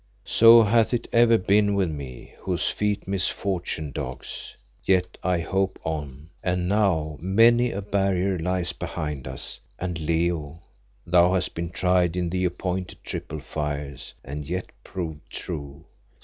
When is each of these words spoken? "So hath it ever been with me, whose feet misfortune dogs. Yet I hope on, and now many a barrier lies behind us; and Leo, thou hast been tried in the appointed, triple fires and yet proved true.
"So 0.25 0.63
hath 0.63 0.95
it 0.95 1.07
ever 1.13 1.37
been 1.37 1.75
with 1.75 1.91
me, 1.91 2.33
whose 2.39 2.69
feet 2.69 3.07
misfortune 3.07 3.91
dogs. 3.91 4.55
Yet 4.83 5.19
I 5.21 5.41
hope 5.41 5.77
on, 5.83 6.29
and 6.41 6.67
now 6.67 7.19
many 7.21 7.71
a 7.71 7.83
barrier 7.83 8.39
lies 8.39 8.73
behind 8.73 9.27
us; 9.27 9.59
and 9.77 9.99
Leo, 9.99 10.63
thou 11.05 11.35
hast 11.35 11.53
been 11.53 11.69
tried 11.69 12.15
in 12.17 12.31
the 12.31 12.45
appointed, 12.45 13.03
triple 13.03 13.41
fires 13.41 14.15
and 14.23 14.43
yet 14.43 14.71
proved 14.83 15.29
true. 15.29 15.85